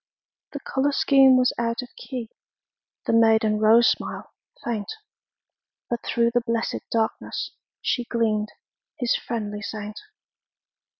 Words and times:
The 0.53 0.59
color 0.61 0.91
scheme 0.91 1.37
was 1.37 1.53
out 1.59 1.83
of 1.83 1.95
key, 1.95 2.31
The 3.05 3.13
maiden 3.13 3.59
rose 3.59 3.87
smile 3.87 4.33
faint, 4.65 4.91
But 5.91 6.03
through 6.03 6.31
the 6.31 6.41
blessed 6.41 6.81
darkness 6.91 7.51
She 7.83 8.05
gleamed, 8.05 8.49
his 8.97 9.15
friendly 9.15 9.61
saint. 9.61 9.99